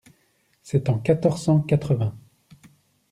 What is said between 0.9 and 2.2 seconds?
quatorze cent quatre-vingt…